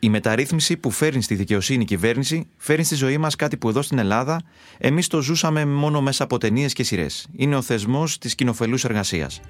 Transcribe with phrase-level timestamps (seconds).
[0.00, 3.82] Η μεταρρύθμιση που φέρνει στη δικαιοσύνη η κυβέρνηση φέρνει στη ζωή μας κάτι που εδώ
[3.82, 4.42] στην Ελλάδα
[4.78, 7.26] εμείς το ζούσαμε μόνο μέσα από ταινίες και σειρές.
[7.36, 9.40] Είναι ο θεσμός της κοινοφελούς εργασίας.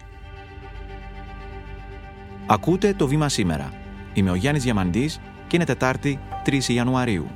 [2.47, 3.73] Ακούτε το βήμα σήμερα.
[4.13, 7.31] Είμαι ο Γιάννης Διαμαντής και είναι Τετάρτη 3 Ιανουαρίου.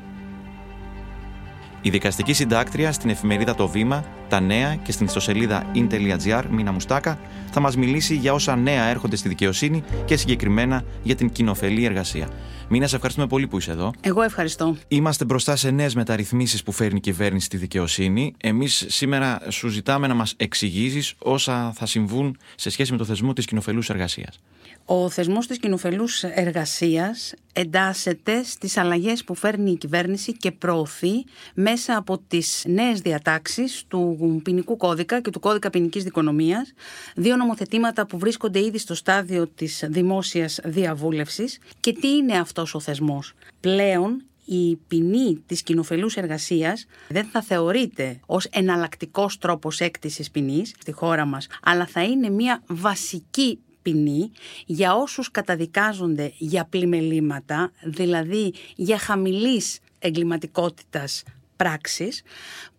[1.85, 7.19] Η δικαστική συντάκτρια στην εφημερίδα Το Βήμα, τα νέα και στην ιστοσελίδα in.gr, Μίνα Μουστάκα,
[7.51, 12.29] θα μας μιλήσει για όσα νέα έρχονται στη δικαιοσύνη και συγκεκριμένα για την κοινοφελή εργασία.
[12.69, 13.93] Μίνα, σε ευχαριστούμε πολύ που είσαι εδώ.
[14.01, 14.77] Εγώ ευχαριστώ.
[14.89, 18.35] Είμαστε μπροστά σε νέες μεταρρυθμίσεις που φέρνει η κυβέρνηση στη δικαιοσύνη.
[18.39, 23.33] Εμείς σήμερα σου ζητάμε να μας εξηγήσεις όσα θα συμβούν σε σχέση με το θεσμό
[23.33, 24.39] της κοινοφελούς εργασίας.
[24.85, 31.97] Ο θεσμός της κοινοφελούς εργασίας εντάσσεται στις αλλαγές που φέρνει η κυβέρνηση και προωθεί μέσα
[31.97, 36.73] από τις νέες διατάξεις του ποινικού κώδικα και του κώδικα ποινικής δικονομίας,
[37.17, 41.59] δύο νομοθετήματα που βρίσκονται ήδη στο στάδιο της δημόσιας διαβούλευσης.
[41.81, 48.21] Και τι είναι αυτός ο θεσμός; Πλέον η ποινή της κοινοφελούς εργασίας δεν θα θεωρείται
[48.27, 54.31] ως εναλλακτικός τρόπος έκτησης ποινής στη χώρα μας, αλλά θα είναι μια βασική ποινή
[54.67, 61.23] για όσους καταδικάζονται για πλημελήματα, δηλαδή για χαμηλής εγκληματικότητας
[61.57, 62.23] πράξης,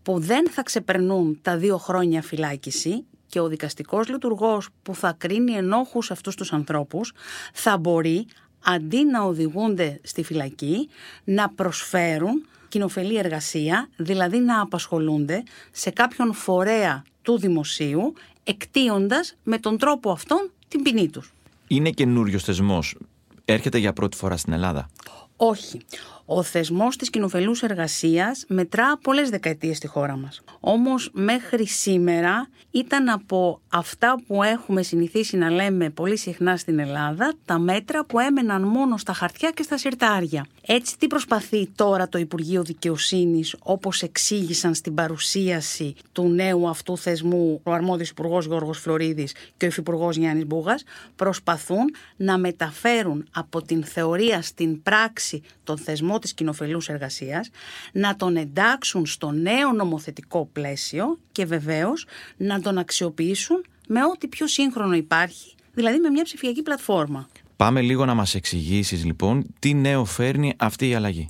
[0.04, 5.54] που δεν θα ξεπερνούν τα δύο χρόνια φυλάκιση και ο δικαστικός λειτουργός που θα κρίνει
[5.54, 7.14] ενόχους αυτούς τους ανθρώπους
[7.54, 8.26] θα μπορεί
[8.64, 10.90] αντί να οδηγούνται στη φυλακή
[11.24, 19.78] να προσφέρουν κοινοφελή εργασία, δηλαδή να απασχολούνται σε κάποιον φορέα του δημοσίου, εκτίοντας με τον
[19.78, 21.34] τρόπο αυτόν την ποινή τους.
[21.68, 22.98] Είναι καινούριο θεσμός.
[23.46, 24.90] Έρχεται για πρώτη φορά στην Ελλάδα.
[25.36, 25.82] Όχι.
[26.26, 30.42] Ο θεσμός της κοινοφελούς εργασίας μετρά πολλές δεκαετίες στη χώρα μας.
[30.60, 37.34] Όμως μέχρι σήμερα ήταν από αυτά που έχουμε συνηθίσει να λέμε πολύ συχνά στην Ελλάδα
[37.46, 40.46] τα μέτρα που έμεναν μόνο στα χαρτιά και στα συρτάρια.
[40.66, 47.60] Έτσι τι προσπαθεί τώρα το Υπουργείο Δικαιοσύνης όπως εξήγησαν στην παρουσίαση του νέου αυτού θεσμού
[47.64, 50.84] ο αρμόδιος υπουργός Γιώργος Φλωρίδης και ο υφυπουργός Γιάννης Μπούγας
[51.16, 57.50] προσπαθούν να μεταφέρουν από την θεωρία στην πράξη τον θεσμό της της κοινοφελούς εργασίας,
[57.92, 62.06] να τον εντάξουν στο νέο νομοθετικό πλαίσιο και βεβαίως
[62.38, 67.28] να τον αξιοποιήσουν με ό,τι πιο σύγχρονο υπάρχει, δηλαδή με μια ψηφιακή πλατφόρμα.
[67.64, 71.28] Πάμε λίγο να μας εξηγήσεις λοιπόν τι νέο φέρνει αυτή η αλλαγή.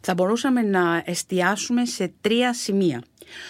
[0.00, 3.02] Θα μπορούσαμε να εστιάσουμε σε τρία σημεία.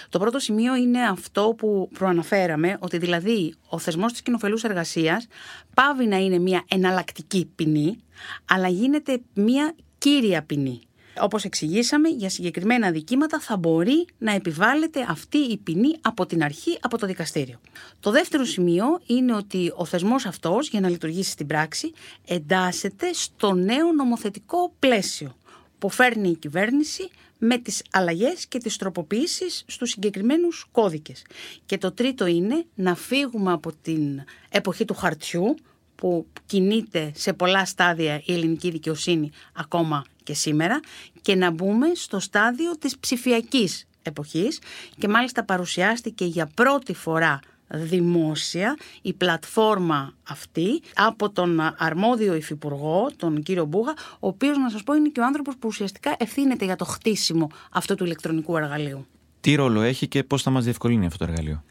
[0.08, 5.26] Το πρώτο σημείο είναι αυτό που προαναφέραμε, ότι δηλαδή ο θεσμός της κοινοφελούς εργασίας
[5.74, 7.98] πάβει να είναι μια εναλλακτική ποινή,
[8.44, 10.80] αλλά γίνεται μια κύρια ποινή.
[11.20, 16.78] Όπως εξηγήσαμε, για συγκεκριμένα δικήματα θα μπορεί να επιβάλλεται αυτή η ποινή από την αρχή
[16.80, 17.60] από το δικαστήριο.
[18.00, 21.92] Το δεύτερο σημείο είναι ότι ο θεσμός αυτός, για να λειτουργήσει στην πράξη,
[22.26, 25.36] εντάσσεται στο νέο νομοθετικό πλαίσιο
[25.78, 27.08] που φέρνει η κυβέρνηση
[27.38, 31.22] με τις αλλαγές και τις τροποποιήσεις στους συγκεκριμένους κώδικες.
[31.66, 35.56] Και το τρίτο είναι να φύγουμε από την εποχή του χαρτιού
[36.00, 40.80] που κινείται σε πολλά στάδια η ελληνική δικαιοσύνη ακόμα και σήμερα
[41.22, 44.60] και να μπούμε στο στάδιο της ψηφιακής εποχής
[44.98, 53.42] και μάλιστα παρουσιάστηκε για πρώτη φορά δημόσια η πλατφόρμα αυτή από τον αρμόδιο υφυπουργό, τον
[53.42, 56.76] κύριο Μπούγα, ο οποίος να σας πω είναι και ο άνθρωπος που ουσιαστικά ευθύνεται για
[56.76, 59.06] το χτίσιμο αυτού του ηλεκτρονικού εργαλείου.
[59.40, 61.62] Τι ρόλο έχει και πώς θα μας διευκολύνει αυτό το εργαλείο;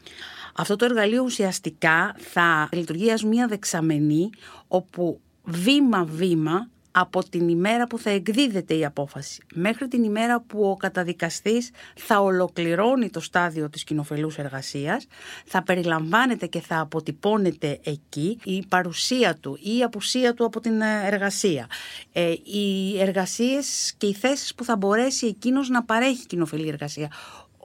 [0.60, 4.30] Αυτό το εργαλείο ουσιαστικά θα λειτουργεί ως μια δεξαμενή
[4.68, 10.76] όπου βήμα-βήμα από την ημέρα που θα εκδίδεται η απόφαση μέχρι την ημέρα που ο
[10.76, 15.06] καταδικαστής θα ολοκληρώνει το στάδιο της κοινοφελούς εργασίας
[15.44, 20.80] θα περιλαμβάνεται και θα αποτυπώνεται εκεί η παρουσία του ή η απουσία του από την
[20.80, 21.66] εργασία.
[22.12, 27.10] Ε, οι εργασίες και οι θέσεις που θα μπορέσει εκείνος να παρέχει κοινοφελή εργασία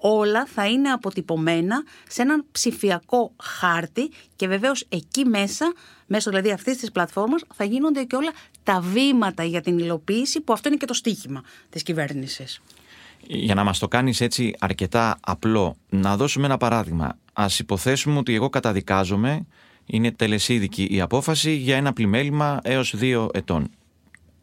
[0.05, 5.73] όλα θα είναι αποτυπωμένα σε έναν ψηφιακό χάρτη και βεβαίως εκεί μέσα,
[6.07, 8.31] μέσω δηλαδή αυτής της πλατφόρμας, θα γίνονται και όλα
[8.63, 12.61] τα βήματα για την υλοποίηση που αυτό είναι και το στίχημα της κυβέρνησης.
[13.27, 17.17] Για να μας το κάνεις έτσι αρκετά απλό, να δώσουμε ένα παράδειγμα.
[17.33, 19.45] Ας υποθέσουμε ότι εγώ καταδικάζομαι,
[19.85, 23.69] είναι τελεσίδικη η απόφαση για ένα πλημέλημα έως δύο ετών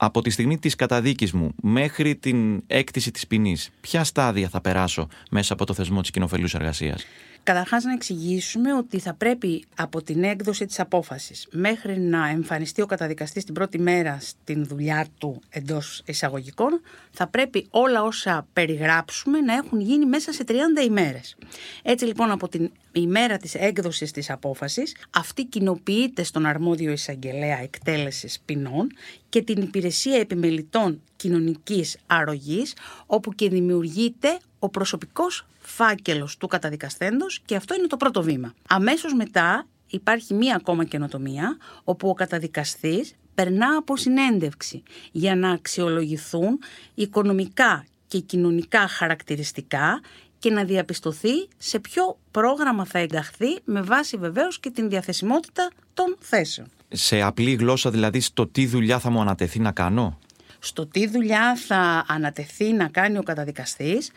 [0.02, 5.08] από τη στιγμή της καταδίκης μου μέχρι την έκτηση της ποινής, ποια στάδια θα περάσω
[5.30, 7.04] μέσα από το θεσμό της κοινοφελούς εργασίας;
[7.42, 12.86] Καταρχάς να εξηγήσουμε ότι θα πρέπει από την έκδοση της απόφασης μέχρι να εμφανιστεί ο
[12.86, 19.54] καταδικαστής την πρώτη μέρα στην δουλειά του εντός εισαγωγικών θα πρέπει όλα όσα περιγράψουμε να
[19.54, 20.52] έχουν γίνει μέσα σε 30
[20.84, 21.36] ημέρες.
[21.82, 27.58] Έτσι λοιπόν από την η μέρα της έκδοσης της απόφασης, αυτή κοινοποιείται στον αρμόδιο εισαγγελέα
[27.58, 28.90] εκτέλεσης ποινών
[29.28, 32.74] και την υπηρεσία επιμελητών κοινωνικής αρρωγής,
[33.06, 38.54] όπου και δημιουργείται ο προσωπικός φάκελος του καταδικαστέντος και αυτό είναι το πρώτο βήμα.
[38.68, 46.58] Αμέσως μετά υπάρχει μία ακόμα καινοτομία, όπου ο καταδικαστής περνά από συνέντευξη για να αξιολογηθούν
[46.94, 50.00] οικονομικά και κοινωνικά χαρακτηριστικά
[50.38, 56.16] και να διαπιστωθεί σε ποιο πρόγραμμα θα ενταχθεί με βάση βεβαίως και την διαθεσιμότητα των
[56.20, 56.66] θέσεων.
[56.88, 60.18] Σε απλή γλώσσα δηλαδή στο τι δουλειά θα μου ανατεθεί να κάνω;
[60.58, 64.10] Στο τι δουλειά θα ανατεθεί να κάνει ο καταδικαστής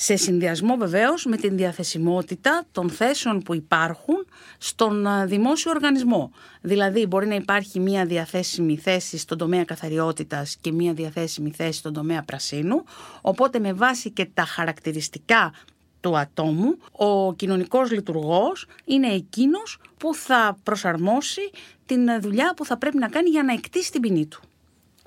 [0.00, 4.26] σε συνδυασμό βεβαίως με την διαθεσιμότητα των θέσεων που υπάρχουν
[4.58, 6.30] στον δημόσιο οργανισμό.
[6.60, 11.92] Δηλαδή μπορεί να υπάρχει μία διαθέσιμη θέση στον τομέα καθαριότητας και μία διαθέσιμη θέση στον
[11.92, 12.84] τομέα πρασίνου,
[13.20, 15.52] οπότε με βάση και τα χαρακτηριστικά
[16.00, 21.50] του ατόμου, ο κοινωνικός λειτουργός είναι εκείνος που θα προσαρμόσει
[21.86, 24.40] την δουλειά που θα πρέπει να κάνει για να εκτίσει την ποινή του.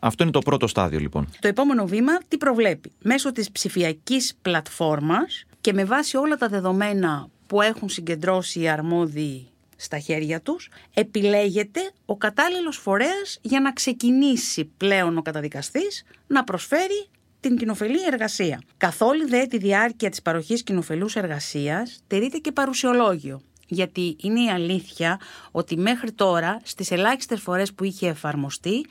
[0.03, 1.27] Αυτό είναι το πρώτο στάδιο λοιπόν.
[1.39, 7.30] Το επόμενο βήμα τι προβλέπει; Μέσω της ψηφιακής πλατφόρμας και με βάση όλα τα δεδομένα
[7.48, 14.65] που έχουν συγκεντρώσει οι αρμόδιοι στα χέρια τους, επιλέγεται ο κατάλληλος φορέας για να ξεκινήσει
[14.77, 17.07] πλέον ο καταδικαστής να προσφέρει
[17.39, 18.62] την κοινοφελή εργασία.
[18.77, 23.42] Καθ' όλη δε τη διάρκεια της παροχής κοινοφελούς εργασίας τηρείται και παρουσιολόγιο.
[23.68, 25.19] Γιατί είναι η αλήθεια
[25.51, 28.86] ότι μέχρι τώρα στις ελάχιστες φορές που είχε εφαρμοστεί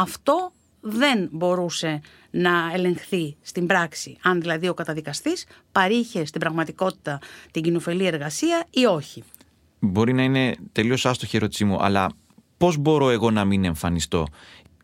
[0.00, 2.00] αυτό δεν μπορούσε
[2.30, 7.18] να ελεγχθεί στην πράξη, αν δηλαδή ο καταδικαστής παρήχε στην πραγματικότητα
[7.50, 9.22] την κοινοφελή εργασία ή όχι.
[9.78, 12.10] Μπορεί να είναι τελείως άστοχη ερώτησή μου, αλλά
[12.56, 14.26] πώς μπορώ εγώ να μην εμφανιστώ;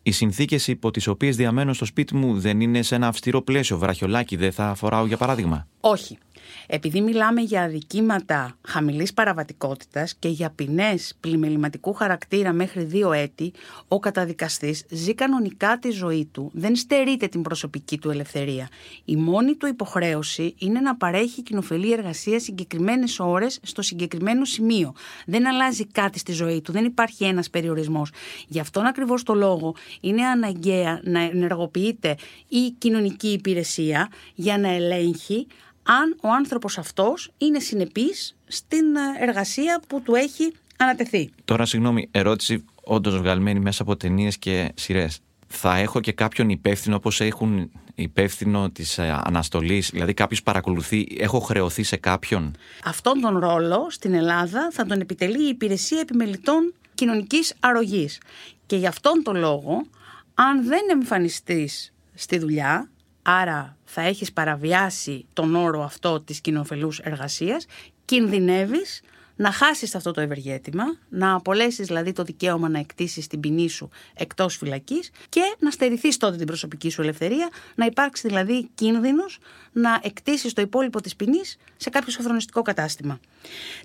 [0.03, 3.79] Οι συνθήκες υπό τις οποίες διαμένω στο σπίτι μου δεν είναι σε ένα αυστηρό πλαίσιο.
[3.79, 5.67] Βραχιολάκι δεν θα φοράω για παράδειγμα.
[5.89, 6.19] Όχι.
[6.67, 13.53] Επειδή μιλάμε για αδικήματα χαμηλής παραβατικότητας και για ποινές πλημεληματικού χαρακτήρα μέχρι δύο έτη,
[13.89, 18.69] ο καταδικαστής ζει κανονικά τη ζωή του, δεν στερείται την προσωπική του ελευθερία.
[19.05, 24.95] Η μόνη του υποχρέωση είναι να παρέχει κοινοφελή εργασία συγκεκριμένες ώρες στο συγκεκριμένο σημείο.
[25.27, 28.11] Δεν αλλάζει κάτι στη ζωή του, δεν υπάρχει ένας περιορισμός.
[28.49, 32.17] Γι' αυτόν ακριβώς το λόγο είναι αναγκαία να ενεργοποιείται
[32.49, 35.47] η κοινωνική υπηρεσία για να ελέγχει
[35.87, 41.31] αν ο άνθρωπος αυτός είναι συνεπής στην ε, εργασία που του έχει ανατεθεί.
[41.45, 45.19] Τώρα, συγγνώμη, ερώτηση όντως βγαλμένη μέσα από ταινίες και σειρές.
[45.47, 51.39] Θα έχω και κάποιον υπεύθυνο όπως έχουν υπεύθυνο της ε, αναστολής, δηλαδή κάποιος παρακολουθεί, έχω
[51.41, 57.55] χρεωθεί σε κάποιον; Αυτόν τον ρόλο στην Ελλάδα θα τον επιτελεί η Υπηρεσία Επιμελητών Κοινωνικής
[57.61, 58.21] Αρρωγής.
[58.67, 59.87] Και γι' αυτόν τον λόγο,
[60.35, 62.91] αν δεν εμφανιστείς στη δουλειά,
[63.23, 67.67] άρα θα έχεις παραβιάσει τον όρο αυτό της κοινοφελούς εργασίας,
[68.05, 69.03] κινδυνεύεις
[69.37, 73.89] να χάσεις αυτό το ευεργέτημα, να απολέσεις δηλαδή το δικαίωμα να εκτίσεις την ποινή σου
[74.15, 79.39] εκτός φυλακής και να στερηθείς τότε την προσωπική σου ελευθερία, να υπάρξει δηλαδή κίνδυνος
[79.73, 83.21] να εκτίσεις το υπόλοιπο της ποινής σε κάποιο σοφρονιστικό κατάστημα.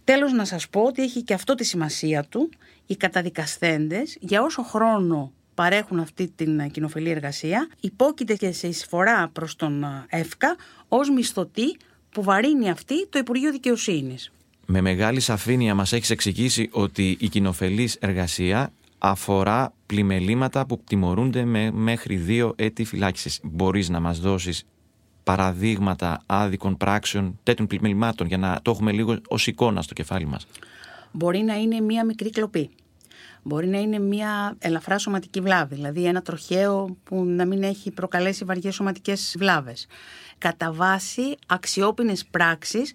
[0.04, 2.50] Τέλος να σας πω ότι έχει και αυτό τη σημασία του,
[2.86, 9.56] οι καταδικασθέντες για όσο χρόνο παρέχουν αυτή την κοινοφελή εργασία υπόκειται και σε εισφορά προς
[9.56, 10.56] τον ΕΦΚΑ
[10.88, 11.78] ως μισθωτή
[12.10, 14.32] που βαρύνει αυτή το Υπουργείο Δικαιοσύνης.
[14.66, 21.72] Με μεγάλη σαφήνεια μας έχεις εξηγήσει ότι η κοινοφελής εργασία αφορά πλημελήματα που τιμωρούνται με
[21.72, 23.40] μέχρι δύο έτη φυλάκισης.
[23.44, 24.64] Μπορείς να μας δώσεις
[25.24, 30.48] παραδείγματα άδικων πράξεων τέτοιων πλημελημάτων για να το έχουμε λίγο ως εικόνα στο κεφάλι μας;
[31.12, 32.70] Μπορεί να είναι μία μικρή κλοπή
[33.44, 38.46] Μπορεί να είναι μια ελαφρά σωματική βλάβη, δηλαδή ένα τροχαίο που να μην έχει προκαλέσει
[38.46, 39.88] βαριές σωματικές βλάβες.
[40.38, 42.94] Κατά βάση αξιόπινες πράξεις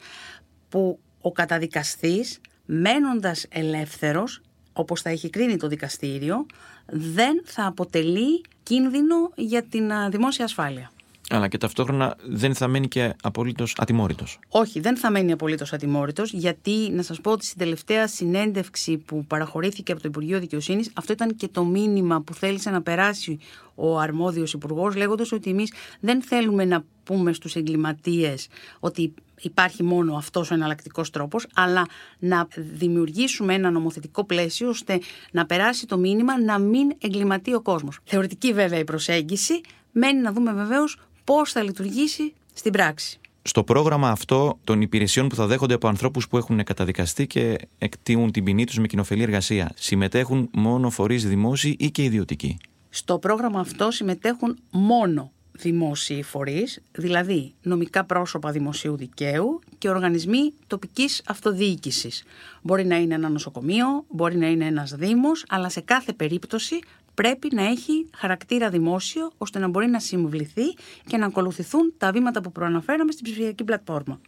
[0.68, 4.40] που ο καταδικαστής μένοντας ελεύθερος,
[4.72, 6.46] όπως θα έχει κρίνει το δικαστήριο,
[6.86, 10.90] δεν θα αποτελεί κίνδυνο για την δημόσια ασφάλεια.
[11.30, 14.38] Αλλά και ταυτόχρονα δεν θα μένει και απολύτω ατιμόρυτος.
[14.49, 19.25] Όχι, δεν θα μένει απολύτως ατιμόρυτος, γιατί να σας πω ότι στην τελευταία συνέντευξη που
[19.26, 23.38] παραχωρήθηκε από το Υπουργείο Δικαιοσύνης, αυτό ήταν και το μήνυμα που θέλησε να περάσει
[23.75, 28.49] ο αρμόδιος υπουργός, λέγοντας ότι εμείς δεν θέλουμε να πούμε στους εγκληματίες
[28.80, 31.87] ότι υπάρχει μόνο αυτός ο εναλλακτικός τρόπος, αλλά
[32.18, 37.99] να δημιουργήσουμε ένα νομοθετικό πλαίσιο ώστε να περάσει το μήνυμα να μην εγκληματεί ο κόσμος.
[38.04, 39.61] Θεωρητική βέβαια η προσέγγιση,
[39.92, 43.18] μένει να δούμε βεβαίως πώς θα λειτουργήσει στην πράξη.
[43.42, 48.33] Στο πρόγραμμα αυτό των υπηρεσιών που θα δέχονται από ανθρώπους που έχουν καταδικαστεί και εκτίουν
[48.33, 52.56] την ποινή τους με κοινοφελή εργασία, συμμετέχουν μόνο φορείς δημόσιοι ή και ιδιωτικοί;
[52.90, 61.23] Στο πρόγραμμα αυτό συμμετέχουν μόνο δημόσιοι φορείς, δηλαδή νομικά πρόσωπα δημοσίου δικαίου και οργανισμοί τοπικής
[61.26, 62.25] αυτοδιοίκησης.
[62.62, 66.78] Μπορεί να είναι ένα νοσοκομείο, μπορεί να είναι ένας δήμος, αλλά σε κάθε περίπτωση
[67.16, 70.75] πρέπει να έχει χαρακτήρα δημόσιο ώστε να μπορεί να συμβληθεί
[71.06, 74.20] και να ακολουθηθούν τα βήματα που προαναφέραμε στην ψηφιακή πλατφόρμα.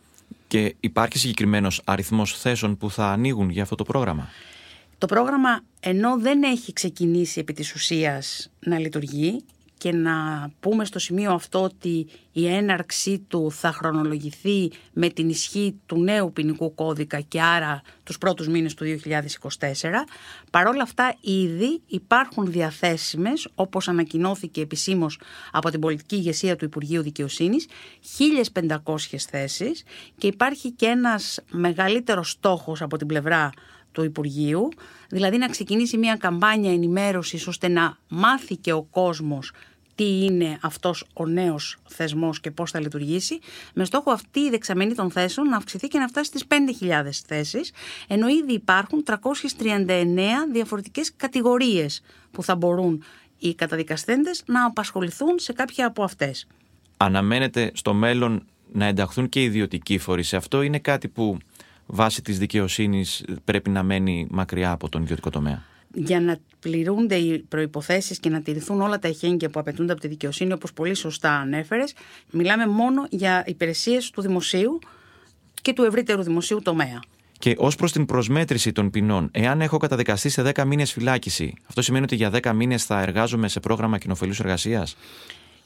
[0.47, 4.29] Και υπάρχει συγκεκριμένος αριθμός θέσεων που θα ανοίγουν για αυτό το πρόγραμμα;
[4.99, 9.45] Το πρόγραμμα ενώ δεν έχει ξεκινήσει επί της ουσίας να λειτουργεί
[9.79, 15.81] και να πούμε στο σημείο αυτό ότι η έναρξή του θα χρονολογηθεί με την ισχύ
[15.87, 18.91] του νέου ποινικού κώδικα και άρα τους πρώτους μήνες του 2024.
[20.51, 25.21] Παρόλα αυτά ήδη υπάρχουν διαθέσιμες, όπως ανακοινώθηκε επισήμως
[25.53, 27.67] από την πολιτική ηγεσία του Υπουργείου Δικαιοσύνης,
[28.55, 29.85] 1.500 θέσεις
[30.19, 33.51] και υπάρχει και ένας μεγαλύτερος στόχος από την πλευρά
[33.93, 34.69] του Υπουργείου,
[35.09, 39.53] δηλαδή να ξεκινήσει μια καμπάνια ενημέρωσης ώστε να μάθει και ο κόσμος
[39.99, 43.39] τι είναι αυτός ο νέος θεσμός και πώς θα λειτουργήσει,
[43.75, 46.45] με στόχο αυτή η δεξαμενή των θέσεων να αυξηθεί και να φτάσει στις
[46.81, 47.73] 5.000 θέσεις,
[48.09, 53.05] ενώ ήδη υπάρχουν 339 διαφορετικές κατηγορίες που θα μπορούν
[53.39, 56.47] οι καταδικαστέντες να απασχοληθούν σε κάποια από αυτές.
[56.97, 60.35] Αναμένεται στο μέλλον να ενταχθούν και οι ιδιωτικοί φορείς.
[60.35, 61.39] Αυτό είναι κάτι που
[61.91, 65.63] βάσει της δικαιοσύνης πρέπει να μένει μακριά από τον ιδιωτικό τομέα.
[65.95, 70.09] Για να πληρούνται οι προϋποθέσεις και να τηρηθούν όλα τα εχέγγυα που απαιτούνται από τη
[70.09, 71.95] δικαιοσύνη, όπως πολύ σωστά ανέφερες,
[72.31, 74.79] μιλάμε μόνο για υπηρεσίες του δημοσίου
[75.63, 77.01] και του ευρύτερου δημοσίου τομέα.
[77.39, 81.83] Και ως προς την προσμέτρηση των ποινών, εάν έχω καταδικαστεί σε 10 μήνες φυλάκιση, αυτό
[81.83, 84.97] σημαίνει ότι για 10 μήνες θα εργάζομαι σε πρόγραμμα κοινοφελούς εργασίας;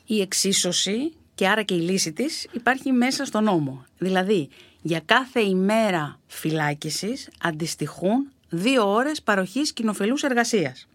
[0.07, 3.85] Η εξίσωση και άρα και η λύση της υπάρχει μέσα στον νόμο.
[3.99, 4.49] Δηλαδή,
[4.83, 10.89] για κάθε ημέρα φυλάκισης αντιστοιχούν δύο ώρες παροχής κοινοφελούς εργασίας.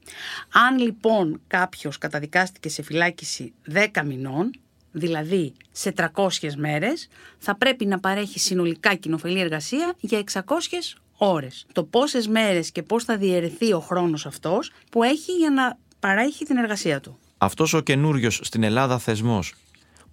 [0.51, 4.51] Αν λοιπόν κάποιος καταδικάστηκε σε φυλάκιση 10 μηνών,
[4.91, 10.41] δηλαδή σε 300 μέρες, θα πρέπει να παρέχει συνολικά κοινοφελή εργασία για 600
[11.17, 11.65] ώρες.
[11.71, 16.45] Το πόσες μέρες και πώς θα διαιρεθεί ο χρόνος αυτός που έχει για να παρέχει
[16.45, 17.17] την εργασία του.
[17.37, 19.53] Αυτός ο καινούριος στην Ελλάδα θεσμός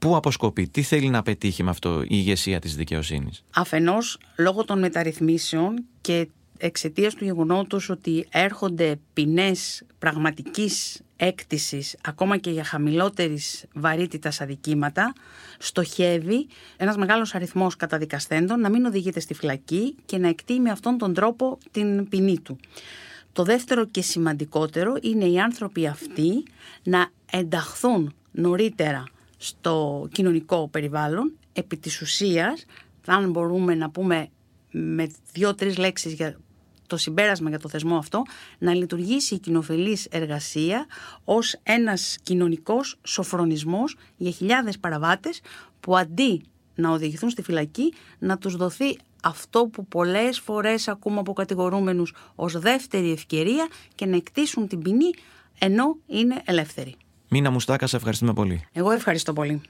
[0.05, 4.79] Πού αποσκοπεί, τι θέλει να πετύχει με αυτό η ηγεσία της δικαιοσύνης; Αφενός, λόγω των
[4.79, 14.41] μεταρρυθμίσεων και εξαιτίας του γεγονότος ότι έρχονται ποινές πραγματικής έκτησης ακόμα και για χαμηλότερης βαρύτητας
[14.41, 15.13] αδικήματα
[15.59, 16.47] στοχεύει
[16.77, 21.15] ένας μεγάλος αριθμός καταδικαστέντων να μην οδηγείται στη φυλακή και να εκτεί με αυτόν τον
[21.15, 22.59] τρόπο την ποινή του.
[23.33, 26.43] Το δεύτερο και σημαντικότερο είναι οι άνθρωποι αυτοί
[26.83, 29.05] να ενταχθούν νωρίτερα
[29.45, 32.65] στο κοινωνικό περιβάλλον, επί της ουσίας,
[33.07, 34.29] αν μπορούμε να πούμε
[34.71, 36.39] με δύο-τρεις λέξεις για
[36.87, 38.23] το συμπέρασμα για το θεσμό αυτό,
[38.59, 40.87] να λειτουργήσει η κοινοφελής εργασία
[41.25, 45.41] ως ένας κοινωνικός σοφρονισμός για χιλιάδες παραβάτες
[45.81, 46.43] που αντί
[46.75, 52.59] να οδηγηθούν στη φυλακή, να τους δοθεί αυτό που πολλές φορές ακούμε από κατηγορούμενους ως
[52.59, 55.11] δεύτερη ευκαιρία και να εκτίσουν την ποινή
[55.59, 56.95] ενώ είναι ελεύθεροι.
[57.29, 58.67] Μίνα Μουστάκα, σε ευχαριστούμε πολύ.
[58.73, 59.61] Εγώ ευχαριστώ πολύ.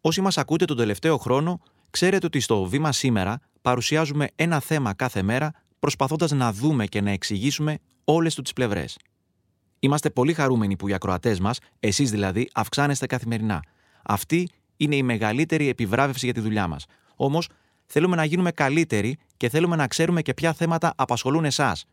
[0.00, 5.22] Όσοι μας ακούτε τον τελευταίο χρόνο, ξέρετε ότι στο Βήμα σήμερα παρουσιάζουμε ένα θέμα κάθε
[5.22, 8.98] μέρα, προσπαθώντας να δούμε και να εξηγήσουμε όλες τους τι πλευρές.
[9.78, 13.62] Είμαστε πολύ χαρούμενοι που οι ακροατές μας, εσείς δηλαδή, αυξάνεστε καθημερινά.
[14.02, 16.84] Αυτή είναι η μεγαλύτερη επιβράβευση για τη δουλειά μας.
[17.16, 17.48] Όμως,
[17.86, 21.84] θέλουμε να γίνουμε καλύτεροι και θέλουμε να ξέρουμε και ποια θέματα απασχολούν εσάς.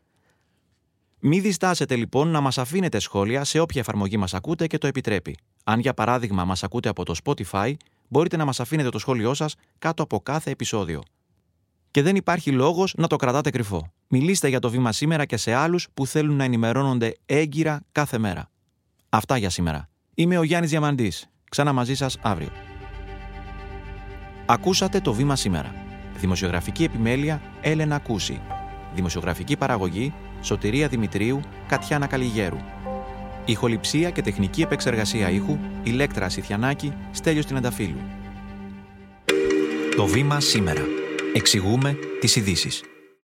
[1.24, 5.36] Μην διστάσετε λοιπόν να μας αφήνετε σχόλια σε όποια εφαρμογή μας ακούτε και το επιτρέπει.
[5.64, 7.72] Αν για παράδειγμα μας ακούτε από το Spotify,
[8.08, 11.02] μπορείτε να μας αφήνετε το σχόλιο σας κάτω από κάθε επεισόδιο.
[11.90, 13.92] Και δεν υπάρχει λόγος να το κρατάτε κρυφό.
[14.08, 18.50] Μιλήστε για το βήμα σήμερα και σε άλλους που θέλουν να ενημερώνονται έγκυρα κάθε μέρα.
[19.08, 19.88] Αυτά για σήμερα.
[20.14, 21.28] Είμαι ο Γιάννης Διαμαντής.
[21.50, 22.50] Ξανά μαζί σας αύριο.
[24.46, 25.74] Ακούσατε το βήμα σήμερα.
[26.16, 28.40] Δημοσιογραφική επιμέλεια Έλενα Κούση.
[28.94, 32.58] Δημοσιογραφική παραγωγή Σωτηρία Δημητρίου, Κατιάνα Καλιγέρου.
[33.44, 38.00] Ηχοληψία και τεχνική επεξεργασία ήχου, Ηλέκτρα Σιθιανάκη, Στέλιος Τινανταφύλου.
[39.96, 40.82] Το βήμα σήμερα.
[41.34, 42.82] Εξηγούμε τις ειδήσεις.